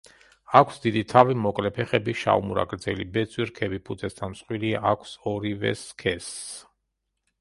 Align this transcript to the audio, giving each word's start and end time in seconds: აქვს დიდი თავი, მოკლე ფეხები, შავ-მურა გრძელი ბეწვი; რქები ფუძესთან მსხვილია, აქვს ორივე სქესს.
აქვს 0.59 0.79
დიდი 0.85 1.01
თავი, 1.11 1.35
მოკლე 1.41 1.71
ფეხები, 1.75 2.15
შავ-მურა 2.23 2.65
გრძელი 2.73 3.07
ბეწვი; 3.17 3.47
რქები 3.51 3.81
ფუძესთან 3.91 4.33
მსხვილია, 4.35 4.83
აქვს 4.93 5.15
ორივე 5.33 5.75
სქესს. 5.83 6.41